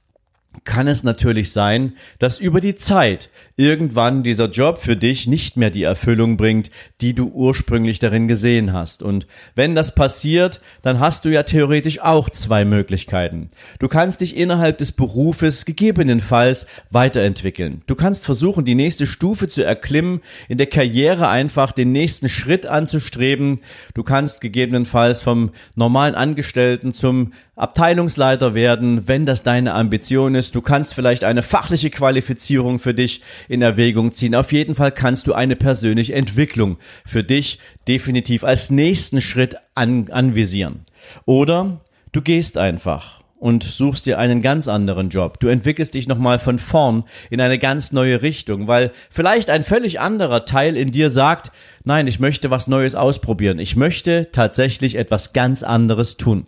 kann 0.65 0.89
es 0.89 1.03
natürlich 1.03 1.53
sein, 1.53 1.95
dass 2.19 2.39
über 2.39 2.61
die 2.61 2.75
Zeit 2.75 3.31
irgendwann 3.57 4.23
dieser 4.23 4.49
Job 4.49 4.79
für 4.79 4.97
dich 4.97 5.27
nicht 5.27 5.57
mehr 5.57 5.71
die 5.71 5.83
Erfüllung 5.83 6.37
bringt, 6.37 6.71
die 7.01 7.15
du 7.15 7.29
ursprünglich 7.29 7.99
darin 7.99 8.29
gesehen 8.29 8.73
hast. 8.73 9.03
Und 9.03 9.27
wenn 9.55 9.75
das 9.75 9.95
passiert, 9.95 10.61
dann 10.83 11.01
hast 11.01 11.25
du 11.25 11.31
ja 11.31 11.43
theoretisch 11.43 12.01
auch 12.01 12.29
zwei 12.29 12.65
Möglichkeiten. 12.65 13.49
Du 13.79 13.89
kannst 13.89 14.21
dich 14.21 14.37
innerhalb 14.37 14.79
des 14.79 14.93
Berufes 14.93 15.65
gegebenenfalls 15.65 16.67
weiterentwickeln. 16.91 17.83
Du 17.87 17.95
kannst 17.95 18.25
versuchen, 18.25 18.65
die 18.65 18.75
nächste 18.75 19.07
Stufe 19.07 19.49
zu 19.49 19.65
erklimmen, 19.65 20.21
in 20.49 20.59
der 20.59 20.67
Karriere 20.67 21.29
einfach 21.29 21.73
den 21.73 21.93
nächsten 21.93 22.29
Schritt 22.29 22.67
anzustreben. 22.67 23.61
Du 23.95 24.03
kannst 24.03 24.41
gegebenenfalls 24.41 25.23
vom 25.23 25.51
normalen 25.75 26.15
Angestellten 26.15 26.93
zum 26.93 27.33
Abteilungsleiter 27.57 28.55
werden, 28.55 29.09
wenn 29.09 29.25
das 29.25 29.43
deine 29.43 29.73
Ambition 29.75 30.35
ist. 30.35 30.55
Du 30.55 30.61
kannst 30.61 30.93
vielleicht 30.95 31.25
eine 31.25 31.43
fachliche 31.43 31.89
Qualifizierung 31.89 32.79
für 32.79 32.93
dich 32.93 33.23
in 33.49 33.63
Erwägung 33.63 34.13
ziehen. 34.13 34.35
Auf 34.35 34.53
jeden 34.53 34.75
Fall 34.75 34.93
kannst 34.93 35.27
du 35.27 35.33
eine 35.33 35.57
persönliche 35.57 36.15
Entwicklung 36.15 36.77
für 37.07 37.25
dich 37.25 37.59
definitiv 37.89 38.45
als 38.45 38.69
nächsten 38.69 39.23
Schritt 39.23 39.57
an, 39.75 40.11
anvisieren. 40.11 40.83
Oder 41.25 41.79
du 42.13 42.21
gehst 42.21 42.59
einfach 42.59 43.23
und 43.39 43.65
suchst 43.65 44.05
dir 44.05 44.19
einen 44.19 44.43
ganz 44.43 44.69
anderen 44.69 45.09
Job. 45.09 45.41
Du 45.41 45.49
entwickelst 45.49 45.95
dich 45.95 46.09
nochmal 46.09 46.39
von 46.39 46.59
vorn 46.59 47.05
in 47.31 47.41
eine 47.41 47.59
ganz 47.59 47.91
neue 47.91 48.21
Richtung, 48.21 48.67
weil 48.69 48.93
vielleicht 49.11 49.49
ein 49.49 49.65
völlig 49.65 49.99
anderer 49.99 50.45
Teil 50.45 50.77
in 50.77 50.91
dir 50.91 51.09
sagt, 51.09 51.53
nein, 51.85 52.07
ich 52.07 52.21
möchte 52.21 52.51
was 52.51 52.67
Neues 52.67 52.95
ausprobieren. 52.95 53.59
Ich 53.59 53.77
möchte 53.77 54.31
tatsächlich 54.31 54.97
etwas 54.97 55.33
ganz 55.33 55.63
anderes 55.63 56.19
tun. 56.19 56.47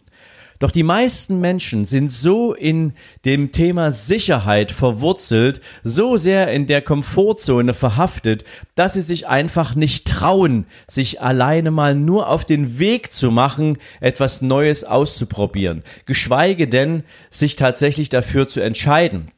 Doch 0.59 0.73
die 0.73 0.83
meisten 0.83 1.41
Menschen 1.41 1.85
sind 1.85 2.11
so 2.11 2.53
in 2.53 2.93
dem 3.25 3.53
Thema 3.53 3.93
Sicherheit 3.93 4.73
verwurzelt, 4.73 5.61
so 5.85 6.17
sehr 6.17 6.53
in 6.53 6.67
der 6.67 6.83
Komfortzone 6.83 7.75
verhaftet, 7.75 8.45
dass 8.75 8.95
sie 8.95 9.01
sich 9.01 9.29
einfach 9.29 9.77
nicht 9.77 10.09
trauen, 10.09 10.67
sich 10.89 11.21
alleine 11.21 11.71
mal 11.71 11.95
nur 11.95 12.29
auf 12.29 12.45
den 12.45 12.81
Weg 12.81 13.13
zu 13.13 13.31
machen, 13.31 13.79
etwas 14.01 14.43
Neues 14.43 14.83
auszuprobieren, 14.83 15.85
geschweige 16.07 16.67
denn 16.67 17.05
sich 17.31 17.55
tatsächlich 17.55 18.09
dafür 18.09 18.49
zu 18.49 18.61
entscheiden. 18.61 19.31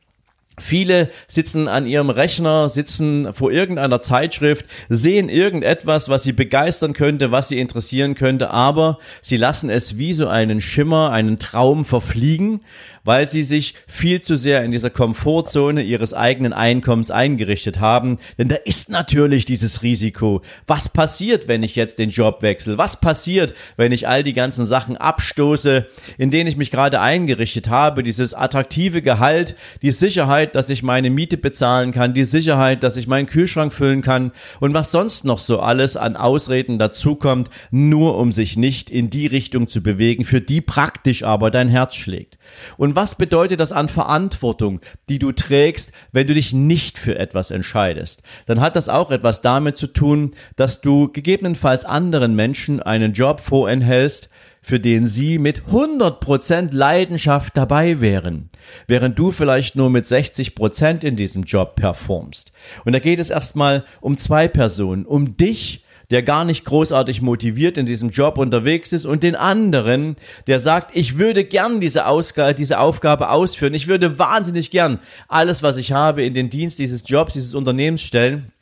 Viele 0.61 1.11
sitzen 1.27 1.69
an 1.69 1.87
ihrem 1.87 2.11
Rechner, 2.11 2.69
sitzen 2.69 3.33
vor 3.33 3.51
irgendeiner 3.51 4.01
Zeitschrift, 4.01 4.67
sehen 4.89 5.29
irgendetwas, 5.29 6.09
was 6.09 6.23
sie 6.23 6.33
begeistern 6.33 6.93
könnte, 6.93 7.33
was 7.33 7.49
sie 7.49 7.59
interessieren 7.59 8.15
könnte, 8.15 8.51
aber 8.51 8.99
sie 9.23 9.37
lassen 9.37 9.71
es 9.71 9.99
wie 9.99 10.15
so 10.15 10.29
einen 10.29 10.61
Schimmer, 10.61 11.11
einen 11.11 11.39
Traum 11.39 11.85
verfliegen, 11.85 12.61
weil 13.05 13.29
sie 13.29 13.43
sich 13.43 13.75
viel 13.87 14.21
zu 14.21 14.37
sehr 14.37 14.65
in 14.65 14.71
dieser 14.71 14.91
Komfortzone 14.91 15.83
ihres 15.83 16.15
eigenen 16.15 16.53
Einkommens 16.53 17.11
eingerichtet 17.11 17.81
haben. 17.81 18.19
Denn 18.39 18.49
da 18.49 18.57
ist 18.57 18.91
natürlich 18.91 19.45
dieses 19.45 19.83
Risiko. 19.83 20.43
Was 20.67 20.89
passiert, 20.89 21.49
wenn 21.49 21.63
ich 21.63 21.77
jetzt 21.77 21.99
den 21.99 22.11
Job 22.11 22.43
wechsle? 22.43 22.79
Was 22.79 23.01
passiert, 23.01 23.55
wenn 23.77 23.93
ich 23.93 24.09
all 24.09 24.23
die 24.23 24.33
ganzen 24.33 24.67
Sachen 24.67 24.97
abstoße, 24.97 25.87
in 26.19 26.31
denen 26.31 26.49
ich 26.49 26.57
mich 26.57 26.71
gerade 26.71 27.01
eingerichtet 27.01 27.69
habe? 27.69 28.03
Dieses 28.03 28.35
attraktive 28.35 29.03
Gehalt, 29.03 29.55
die 29.83 29.91
Sicherheit, 29.91 30.57
dass 30.57 30.71
ich 30.71 30.83
meine 30.83 31.11
Miete 31.11 31.37
bezahlen 31.37 31.93
kann, 31.93 32.15
die 32.15 32.25
Sicherheit, 32.25 32.83
dass 32.83 32.97
ich 32.97 33.07
meinen 33.07 33.27
Kühlschrank 33.27 33.73
füllen 33.73 34.03
kann 34.03 34.33
und 34.61 34.75
was 34.75 34.91
sonst 34.91 35.25
noch 35.25 35.39
so 35.39 35.61
alles 35.61 35.97
an 35.97 36.17
Ausreden 36.17 36.79
dazukommt, 36.79 37.51
nur 37.71 38.19
um 38.19 38.33
sich 38.33 38.57
nicht 38.57 38.91
in 38.91 39.11
die 39.11 39.27
Richtung 39.27 39.69
zu 39.69 39.83
bewegen, 39.83 40.25
für 40.25 40.41
die 40.41 40.61
praktisch 40.61 41.23
aber 41.23 41.51
dein 41.51 41.69
Herz 41.69 41.95
schlägt. 41.95 42.39
Und 42.77 42.90
und 42.91 42.97
was 42.97 43.15
bedeutet 43.15 43.61
das 43.61 43.71
an 43.71 43.89
Verantwortung, 43.89 44.81
die 45.09 45.21
du 45.21 45.31
trägst, 45.31 45.93
wenn 46.11 46.27
du 46.27 46.35
dich 46.35 46.53
nicht 46.53 46.99
für 46.99 47.17
etwas 47.17 47.53
entscheidest? 47.53 48.25
Dann 48.47 48.61
hat 48.61 48.75
das 48.75 48.89
auch 48.89 49.13
etwas 49.13 49.43
damit 49.43 49.77
zu 49.77 49.87
tun, 49.87 50.33
dass 50.57 50.81
du 50.81 51.07
gegebenenfalls 51.07 51.85
anderen 51.85 52.35
Menschen 52.35 52.83
einen 52.83 53.13
Job 53.13 53.39
vorenthältst, 53.39 54.29
für 54.61 54.81
den 54.81 55.07
sie 55.07 55.39
mit 55.39 55.63
100% 55.71 56.75
Leidenschaft 56.75 57.57
dabei 57.57 58.01
wären, 58.01 58.51
während 58.89 59.17
du 59.17 59.31
vielleicht 59.31 59.77
nur 59.77 59.89
mit 59.89 60.07
60% 60.07 61.05
in 61.05 61.15
diesem 61.15 61.45
Job 61.45 61.77
performst. 61.77 62.51
Und 62.85 62.93
da 62.93 62.99
geht 62.99 63.21
es 63.21 63.31
erstmal 63.31 63.85
um 64.01 64.19
zwei 64.19 64.49
Personen, 64.49 65.07
um 65.07 65.37
dich 65.37 65.85
der 66.11 66.23
gar 66.23 66.45
nicht 66.45 66.65
großartig 66.65 67.23
motiviert 67.23 67.79
in 67.79 67.87
diesem 67.87 68.11
Job 68.11 68.39
unterwegs 68.39 68.93
ist 68.93 69.07
und 69.07 69.23
den 69.23 69.37
anderen, 69.37 70.17
der 70.47 70.61
sagt, 70.61 70.97
ich 70.97 71.19
würde 71.19 71.45
gern 71.45 71.81
diese, 71.81 72.07
Ausgabe, 72.07 72.55
diese 72.55 72.79
Aufgabe 72.79 73.31
ausführen, 73.31 73.75
ich 73.75 73.87
würde 73.87 74.19
wahnsinnig 74.19 74.71
gern 74.71 74.99
alles, 75.29 75.63
was 75.63 75.77
ich 75.77 75.93
habe, 75.93 76.25
in 76.25 76.35
den 76.35 76.51
Dienst 76.51 76.79
dieses 76.79 77.03
Jobs, 77.07 77.35
dieses 77.35 77.55
Unternehmens 77.55 78.03
stellen, 78.03 78.53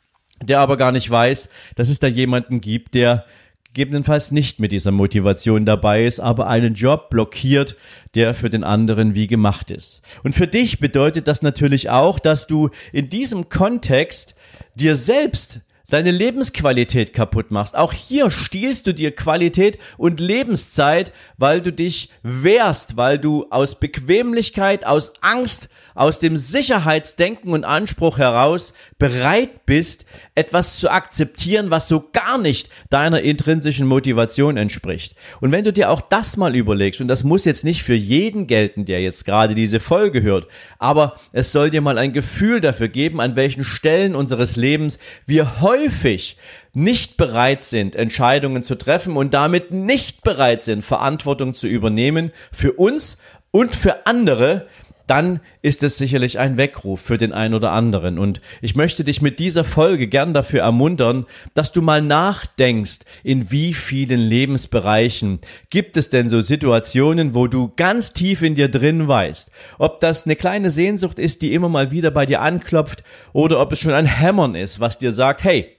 der 0.41 0.59
aber 0.59 0.77
gar 0.77 0.91
nicht 0.91 1.09
weiß, 1.09 1.49
dass 1.75 1.89
es 1.89 1.99
da 1.99 2.07
jemanden 2.07 2.61
gibt, 2.61 2.93
der 2.93 3.25
gegebenenfalls 3.73 4.31
nicht 4.31 4.59
mit 4.59 4.71
dieser 4.71 4.91
Motivation 4.91 5.65
dabei 5.65 6.05
ist, 6.05 6.19
aber 6.19 6.47
einen 6.47 6.73
Job 6.73 7.09
blockiert, 7.09 7.75
der 8.15 8.33
für 8.33 8.49
den 8.49 8.63
anderen 8.63 9.13
wie 9.13 9.27
gemacht 9.27 9.69
ist. 9.69 10.01
Und 10.23 10.33
für 10.33 10.47
dich 10.47 10.79
bedeutet 10.79 11.27
das 11.27 11.43
natürlich 11.43 11.89
auch, 11.89 12.17
dass 12.19 12.47
du 12.47 12.69
in 12.91 13.09
diesem 13.09 13.49
Kontext 13.49 14.33
dir 14.75 14.95
selbst 14.95 15.61
deine 15.89 16.11
Lebensqualität 16.11 17.13
kaputt 17.13 17.51
machst. 17.51 17.75
Auch 17.75 17.93
hier 17.93 18.29
stiehlst 18.29 18.87
du 18.87 18.93
dir 18.93 19.15
Qualität 19.15 19.77
und 19.97 20.19
Lebenszeit, 20.19 21.13
weil 21.37 21.61
du 21.61 21.71
dich 21.71 22.09
wehrst, 22.23 22.97
weil 22.97 23.19
du 23.19 23.47
aus 23.49 23.79
Bequemlichkeit, 23.79 24.85
aus 24.85 25.13
Angst, 25.21 25.69
aus 25.99 26.19
dem 26.19 26.37
Sicherheitsdenken 26.37 27.51
und 27.51 27.65
Anspruch 27.65 28.19
heraus 28.19 28.73
bereit 28.99 29.65
bist, 29.65 30.05
etwas 30.33 30.77
zu 30.77 30.89
akzeptieren, 30.89 31.71
was 31.71 31.89
so 31.89 32.07
gar 32.13 32.37
nicht 32.37 32.69
deiner 32.89 33.21
intrinsischen 33.21 33.85
Motivation 33.85 34.55
entspricht. 34.55 35.15
Und 35.41 35.51
wenn 35.51 35.65
du 35.65 35.73
dir 35.73 35.89
auch 35.89 35.99
das 35.99 36.37
mal 36.37 36.55
überlegst, 36.55 37.01
und 37.01 37.09
das 37.09 37.25
muss 37.25 37.43
jetzt 37.43 37.65
nicht 37.65 37.83
für 37.83 37.95
jeden 37.95 38.47
gelten, 38.47 38.85
der 38.85 39.01
jetzt 39.01 39.25
gerade 39.25 39.55
diese 39.55 39.81
Folge 39.81 40.21
hört, 40.21 40.47
aber 40.77 41.15
es 41.33 41.51
soll 41.51 41.69
dir 41.69 41.81
mal 41.81 41.97
ein 41.97 42.13
Gefühl 42.13 42.61
dafür 42.61 42.87
geben, 42.87 43.19
an 43.19 43.35
welchen 43.35 43.65
Stellen 43.65 44.15
unseres 44.15 44.55
Lebens 44.55 44.99
wir 45.25 45.59
häufig 45.79 46.37
nicht 46.73 47.17
bereit 47.17 47.63
sind, 47.63 47.95
Entscheidungen 47.95 48.63
zu 48.63 48.75
treffen 48.77 49.17
und 49.17 49.33
damit 49.33 49.71
nicht 49.71 50.23
bereit 50.23 50.63
sind, 50.63 50.83
Verantwortung 50.83 51.53
zu 51.53 51.67
übernehmen 51.67 52.31
für 52.51 52.73
uns 52.73 53.17
und 53.51 53.75
für 53.75 54.05
andere, 54.05 54.67
dann 55.09 55.39
ist 55.61 55.81
es 55.83 55.97
sicherlich 55.97 56.37
ein 56.37 56.57
Weckruf 56.57 57.01
für 57.01 57.17
den 57.17 57.33
einen 57.33 57.53
oder 57.53 57.71
anderen. 57.71 58.19
Und 58.19 58.41
ich 58.61 58.75
möchte 58.75 59.03
dich 59.03 59.21
mit 59.21 59.39
dieser 59.39 59.63
Folge 59.63 60.07
gern 60.07 60.33
dafür 60.33 60.61
ermuntern, 60.61 61.25
dass 61.53 61.71
du 61.71 61.81
mal 61.81 62.01
nachdenkst, 62.01 62.99
in 63.23 63.49
wie 63.49 63.73
vielen 63.73 64.19
Lebensbereichen 64.19 65.39
gibt 65.69 65.97
es 65.97 66.09
denn 66.09 66.29
so 66.29 66.41
Situationen, 66.41 67.33
wo 67.33 67.47
du 67.47 67.71
ganz 67.75 68.13
tief 68.13 68.41
in 68.41 68.55
dir 68.55 68.69
drin 68.69 69.07
weißt, 69.07 69.51
ob 69.79 69.99
das 69.99 70.25
eine 70.25 70.35
kleine 70.35 70.69
Sehnsucht 70.69 71.17
ist, 71.17 71.41
die 71.41 71.53
immer 71.53 71.69
mal 71.69 71.91
wieder 71.91 72.11
bei 72.11 72.25
dir 72.25 72.41
anklopft, 72.41 73.03
oder 73.33 73.59
ob 73.59 73.71
es 73.71 73.79
schon 73.79 73.93
ein 73.93 74.05
Hämmern 74.05 74.55
ist, 74.55 74.79
was 74.79 74.97
dir 74.97 75.11
sagt, 75.11 75.43
hey, 75.43 75.75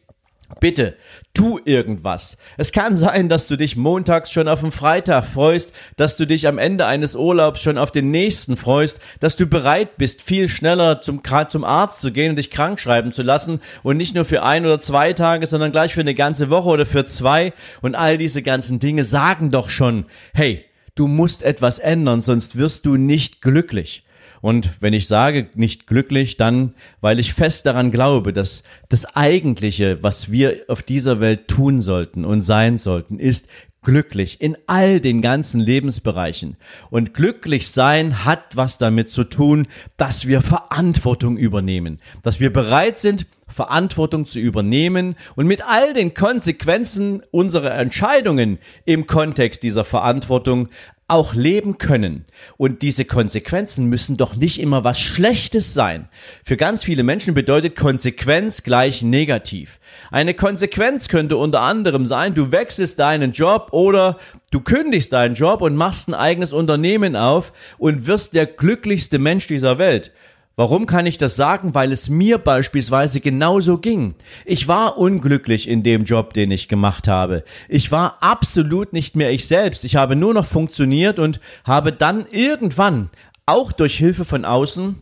Bitte, 0.58 0.96
tu 1.32 1.60
irgendwas. 1.64 2.36
Es 2.56 2.72
kann 2.72 2.96
sein, 2.96 3.28
dass 3.28 3.46
du 3.46 3.56
dich 3.56 3.76
montags 3.76 4.32
schon 4.32 4.48
auf 4.48 4.60
den 4.60 4.72
Freitag 4.72 5.24
freust, 5.24 5.72
dass 5.96 6.16
du 6.16 6.26
dich 6.26 6.48
am 6.48 6.58
Ende 6.58 6.86
eines 6.86 7.14
Urlaubs 7.14 7.62
schon 7.62 7.78
auf 7.78 7.92
den 7.92 8.10
nächsten 8.10 8.56
freust, 8.56 9.00
dass 9.20 9.36
du 9.36 9.46
bereit 9.46 9.96
bist, 9.96 10.22
viel 10.22 10.48
schneller 10.48 11.00
zum, 11.00 11.22
zum 11.48 11.64
Arzt 11.64 12.00
zu 12.00 12.10
gehen 12.10 12.30
und 12.30 12.36
dich 12.36 12.50
krank 12.50 12.80
schreiben 12.80 13.12
zu 13.12 13.22
lassen 13.22 13.60
und 13.82 13.96
nicht 13.96 14.14
nur 14.14 14.24
für 14.24 14.42
ein 14.42 14.66
oder 14.66 14.80
zwei 14.80 15.12
Tage, 15.12 15.46
sondern 15.46 15.72
gleich 15.72 15.94
für 15.94 16.00
eine 16.00 16.14
ganze 16.14 16.50
Woche 16.50 16.68
oder 16.68 16.86
für 16.86 17.04
zwei. 17.04 17.52
Und 17.80 17.94
all 17.94 18.18
diese 18.18 18.42
ganzen 18.42 18.80
Dinge 18.80 19.04
sagen 19.04 19.50
doch 19.50 19.70
schon, 19.70 20.06
hey, 20.34 20.64
du 20.96 21.06
musst 21.06 21.42
etwas 21.44 21.78
ändern, 21.78 22.22
sonst 22.22 22.56
wirst 22.56 22.86
du 22.86 22.96
nicht 22.96 23.40
glücklich. 23.40 24.04
Und 24.40 24.70
wenn 24.80 24.94
ich 24.94 25.06
sage 25.06 25.48
nicht 25.54 25.86
glücklich, 25.86 26.36
dann, 26.36 26.74
weil 27.00 27.18
ich 27.18 27.34
fest 27.34 27.66
daran 27.66 27.90
glaube, 27.90 28.32
dass 28.32 28.62
das 28.88 29.16
Eigentliche, 29.16 30.02
was 30.02 30.30
wir 30.30 30.64
auf 30.68 30.82
dieser 30.82 31.20
Welt 31.20 31.48
tun 31.48 31.82
sollten 31.82 32.24
und 32.24 32.42
sein 32.42 32.78
sollten, 32.78 33.18
ist 33.18 33.48
glücklich 33.82 34.40
in 34.40 34.56
all 34.66 35.00
den 35.00 35.22
ganzen 35.22 35.60
Lebensbereichen. 35.60 36.56
Und 36.90 37.14
glücklich 37.14 37.68
sein 37.68 38.24
hat 38.24 38.56
was 38.56 38.78
damit 38.78 39.10
zu 39.10 39.24
tun, 39.24 39.66
dass 39.96 40.26
wir 40.26 40.42
Verantwortung 40.42 41.36
übernehmen, 41.36 41.98
dass 42.22 42.40
wir 42.40 42.52
bereit 42.52 42.98
sind, 42.98 43.26
Verantwortung 43.50 44.26
zu 44.26 44.38
übernehmen 44.38 45.16
und 45.36 45.46
mit 45.46 45.62
all 45.66 45.92
den 45.92 46.14
Konsequenzen 46.14 47.22
unserer 47.30 47.74
Entscheidungen 47.74 48.58
im 48.84 49.06
Kontext 49.06 49.62
dieser 49.62 49.84
Verantwortung 49.84 50.68
auch 51.10 51.34
leben 51.34 51.76
können. 51.76 52.24
Und 52.56 52.82
diese 52.82 53.04
Konsequenzen 53.04 53.86
müssen 53.86 54.16
doch 54.16 54.36
nicht 54.36 54.60
immer 54.60 54.84
was 54.84 55.00
Schlechtes 55.00 55.74
sein. 55.74 56.08
Für 56.44 56.56
ganz 56.56 56.84
viele 56.84 57.02
Menschen 57.02 57.34
bedeutet 57.34 57.76
Konsequenz 57.76 58.62
gleich 58.62 59.02
negativ. 59.02 59.80
Eine 60.12 60.34
Konsequenz 60.34 61.08
könnte 61.08 61.36
unter 61.36 61.62
anderem 61.62 62.06
sein, 62.06 62.34
du 62.34 62.52
wechselst 62.52 63.00
deinen 63.00 63.32
Job 63.32 63.68
oder 63.72 64.18
du 64.52 64.60
kündigst 64.60 65.12
deinen 65.12 65.34
Job 65.34 65.62
und 65.62 65.74
machst 65.74 66.08
ein 66.08 66.14
eigenes 66.14 66.52
Unternehmen 66.52 67.16
auf 67.16 67.52
und 67.78 68.06
wirst 68.06 68.34
der 68.34 68.46
glücklichste 68.46 69.18
Mensch 69.18 69.48
dieser 69.48 69.78
Welt. 69.78 70.12
Warum 70.56 70.86
kann 70.86 71.06
ich 71.06 71.16
das 71.16 71.36
sagen? 71.36 71.74
Weil 71.74 71.92
es 71.92 72.08
mir 72.08 72.38
beispielsweise 72.38 73.20
genauso 73.20 73.78
ging. 73.78 74.14
Ich 74.44 74.68
war 74.68 74.98
unglücklich 74.98 75.68
in 75.68 75.82
dem 75.82 76.04
Job, 76.04 76.34
den 76.34 76.50
ich 76.50 76.68
gemacht 76.68 77.08
habe. 77.08 77.44
Ich 77.68 77.90
war 77.90 78.18
absolut 78.20 78.92
nicht 78.92 79.16
mehr 79.16 79.30
ich 79.30 79.46
selbst. 79.46 79.84
Ich 79.84 79.96
habe 79.96 80.16
nur 80.16 80.34
noch 80.34 80.46
funktioniert 80.46 81.18
und 81.18 81.40
habe 81.64 81.92
dann 81.92 82.26
irgendwann, 82.30 83.10
auch 83.46 83.72
durch 83.72 83.96
Hilfe 83.96 84.24
von 84.24 84.44
außen, 84.44 85.00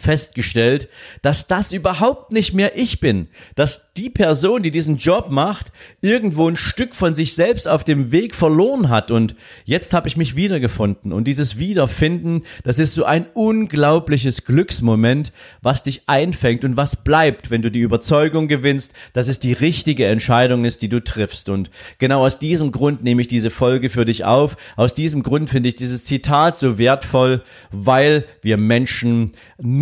festgestellt, 0.00 0.88
dass 1.22 1.46
das 1.46 1.72
überhaupt 1.72 2.32
nicht 2.32 2.54
mehr 2.54 2.76
ich 2.76 3.00
bin, 3.00 3.28
dass 3.54 3.92
die 3.94 4.10
Person, 4.10 4.62
die 4.62 4.70
diesen 4.70 4.96
Job 4.96 5.30
macht, 5.30 5.72
irgendwo 6.00 6.48
ein 6.48 6.56
Stück 6.56 6.94
von 6.94 7.14
sich 7.14 7.34
selbst 7.34 7.68
auf 7.68 7.84
dem 7.84 8.12
Weg 8.12 8.34
verloren 8.34 8.88
hat. 8.88 9.10
Und 9.10 9.36
jetzt 9.64 9.92
habe 9.92 10.08
ich 10.08 10.16
mich 10.16 10.36
wiedergefunden. 10.36 11.12
Und 11.12 11.24
dieses 11.24 11.58
Wiederfinden, 11.58 12.42
das 12.64 12.78
ist 12.78 12.94
so 12.94 13.04
ein 13.04 13.26
unglaubliches 13.34 14.44
Glücksmoment, 14.44 15.32
was 15.62 15.82
dich 15.82 16.02
einfängt 16.06 16.64
und 16.64 16.76
was 16.76 16.96
bleibt, 16.96 17.50
wenn 17.50 17.62
du 17.62 17.70
die 17.70 17.80
Überzeugung 17.80 18.48
gewinnst, 18.48 18.92
dass 19.12 19.28
es 19.28 19.38
die 19.38 19.52
richtige 19.52 20.06
Entscheidung 20.06 20.64
ist, 20.64 20.82
die 20.82 20.88
du 20.88 21.02
triffst. 21.02 21.48
Und 21.48 21.70
genau 21.98 22.24
aus 22.24 22.38
diesem 22.38 22.72
Grund 22.72 23.04
nehme 23.04 23.22
ich 23.22 23.28
diese 23.28 23.50
Folge 23.50 23.90
für 23.90 24.04
dich 24.04 24.24
auf, 24.24 24.56
aus 24.76 24.94
diesem 24.94 25.22
Grund 25.22 25.50
finde 25.50 25.68
ich 25.68 25.74
dieses 25.74 26.04
Zitat 26.04 26.56
so 26.56 26.78
wertvoll, 26.78 27.42
weil 27.70 28.24
wir 28.42 28.56
Menschen 28.56 29.32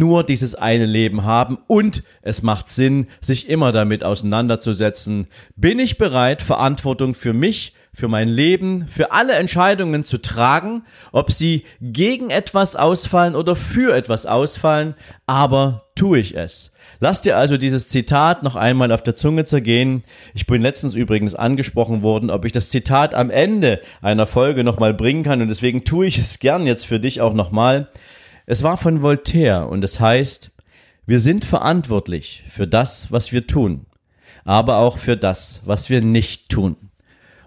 nur 0.08 0.24
dieses 0.24 0.54
eine 0.54 0.86
Leben 0.86 1.24
haben 1.24 1.58
und 1.66 2.02
es 2.22 2.42
macht 2.42 2.70
Sinn, 2.70 3.08
sich 3.20 3.46
immer 3.50 3.72
damit 3.72 4.04
auseinanderzusetzen. 4.04 5.26
Bin 5.54 5.78
ich 5.78 5.98
bereit, 5.98 6.40
Verantwortung 6.40 7.12
für 7.12 7.34
mich, 7.34 7.74
für 7.92 8.08
mein 8.08 8.28
Leben, 8.28 8.88
für 8.88 9.12
alle 9.12 9.34
Entscheidungen 9.34 10.04
zu 10.04 10.16
tragen, 10.16 10.84
ob 11.12 11.30
sie 11.30 11.64
gegen 11.82 12.30
etwas 12.30 12.74
ausfallen 12.74 13.34
oder 13.34 13.54
für 13.54 13.94
etwas 13.94 14.24
ausfallen, 14.24 14.94
aber 15.26 15.84
tue 15.94 16.20
ich 16.20 16.34
es. 16.34 16.72
Lass 17.00 17.20
dir 17.20 17.36
also 17.36 17.58
dieses 17.58 17.88
Zitat 17.88 18.42
noch 18.42 18.56
einmal 18.56 18.92
auf 18.92 19.02
der 19.02 19.14
Zunge 19.14 19.44
zergehen. 19.44 20.04
Ich 20.32 20.46
bin 20.46 20.62
letztens 20.62 20.94
übrigens 20.94 21.34
angesprochen 21.34 22.00
worden, 22.00 22.30
ob 22.30 22.46
ich 22.46 22.52
das 22.52 22.70
Zitat 22.70 23.14
am 23.14 23.28
Ende 23.28 23.82
einer 24.00 24.26
Folge 24.26 24.64
nochmal 24.64 24.94
bringen 24.94 25.22
kann 25.22 25.42
und 25.42 25.48
deswegen 25.48 25.84
tue 25.84 26.06
ich 26.06 26.16
es 26.16 26.38
gern 26.38 26.64
jetzt 26.64 26.86
für 26.86 26.98
dich 26.98 27.20
auch 27.20 27.34
nochmal. 27.34 27.88
Es 28.50 28.62
war 28.62 28.78
von 28.78 29.02
Voltaire 29.02 29.68
und 29.68 29.84
es 29.84 30.00
heißt, 30.00 30.52
wir 31.04 31.20
sind 31.20 31.44
verantwortlich 31.44 32.44
für 32.50 32.66
das, 32.66 33.12
was 33.12 33.30
wir 33.30 33.46
tun, 33.46 33.84
aber 34.46 34.78
auch 34.78 34.96
für 34.96 35.18
das, 35.18 35.60
was 35.66 35.90
wir 35.90 36.00
nicht 36.00 36.48
tun. 36.48 36.76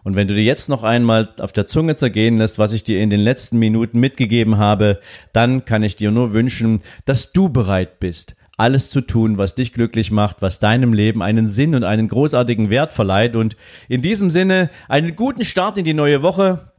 Und 0.03 0.15
wenn 0.15 0.27
du 0.27 0.35
dir 0.35 0.43
jetzt 0.43 0.69
noch 0.69 0.83
einmal 0.83 1.33
auf 1.39 1.53
der 1.53 1.65
Zunge 1.65 1.95
zergehen 1.95 2.37
lässt, 2.37 2.59
was 2.59 2.71
ich 2.71 2.83
dir 2.83 3.01
in 3.01 3.09
den 3.09 3.19
letzten 3.19 3.57
Minuten 3.57 3.99
mitgegeben 3.99 4.59
habe, 4.59 4.99
dann 5.33 5.65
kann 5.65 5.81
ich 5.81 5.95
dir 5.95 6.11
nur 6.11 6.33
wünschen, 6.33 6.83
dass 7.05 7.31
du 7.31 7.49
bereit 7.49 7.99
bist, 7.99 8.35
alles 8.57 8.91
zu 8.91 9.01
tun, 9.01 9.39
was 9.39 9.55
dich 9.55 9.73
glücklich 9.73 10.11
macht, 10.11 10.43
was 10.43 10.59
deinem 10.59 10.93
Leben 10.93 11.23
einen 11.23 11.49
Sinn 11.49 11.73
und 11.73 11.83
einen 11.83 12.09
großartigen 12.09 12.69
Wert 12.69 12.93
verleiht. 12.93 13.35
Und 13.35 13.57
in 13.89 14.03
diesem 14.03 14.29
Sinne 14.29 14.69
einen 14.87 15.15
guten 15.15 15.45
Start 15.45 15.79
in 15.79 15.83
die 15.83 15.95
neue 15.95 16.21
Woche. 16.21 16.70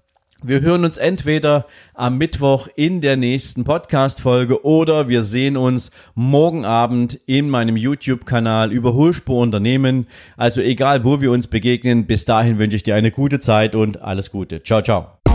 Wir 0.45 0.61
hören 0.61 0.85
uns 0.85 0.97
entweder 0.97 1.67
am 1.95 2.19
Mittwoch 2.19 2.67
in 2.75 3.01
der 3.01 3.17
nächsten 3.17 3.63
Podcast-Folge 3.63 4.65
oder 4.65 5.09
wir 5.09 5.23
sehen 5.23 5.57
uns 5.57 5.93
morgen 6.17 6.65
Abend 6.65 7.21
in 7.27 7.49
meinem 7.49 7.77
YouTube-Kanal 7.77 8.73
Überholspur 8.73 9.41
Unternehmen. 9.41 10.09
Also 10.37 10.61
egal, 10.61 11.05
wo 11.05 11.21
wir 11.21 11.31
uns 11.31 11.47
begegnen, 11.47 12.07
bis 12.07 12.25
dahin 12.25 12.59
wünsche 12.59 12.75
ich 12.75 12.83
dir 12.83 12.97
eine 12.97 13.13
gute 13.13 13.39
Zeit 13.39 13.77
und 13.77 14.03
alles 14.03 14.33
Gute. 14.33 14.65
Ciao, 14.65 14.83
ciao. 14.83 15.32